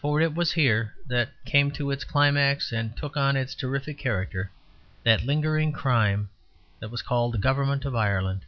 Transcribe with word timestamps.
For 0.00 0.22
it 0.22 0.34
was 0.34 0.52
here 0.52 0.94
that 1.06 1.28
came 1.44 1.70
to 1.72 1.90
its 1.90 2.02
climax 2.02 2.72
and 2.72 2.96
took 2.96 3.14
on 3.18 3.36
its 3.36 3.54
terrific 3.54 3.98
character 3.98 4.50
that 5.02 5.24
lingering 5.26 5.70
crime 5.70 6.30
that 6.78 6.88
was 6.90 7.02
called 7.02 7.34
the 7.34 7.38
government 7.38 7.84
of 7.84 7.94
Ireland. 7.94 8.46